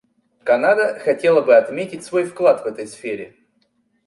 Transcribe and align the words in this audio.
Канада 0.43 0.97
хотела 0.97 1.41
бы 1.43 1.55
отметить 1.55 2.03
свой 2.03 2.23
вклад 2.23 2.63
в 2.63 2.65
этой 2.65 2.87
сфере. 2.87 3.35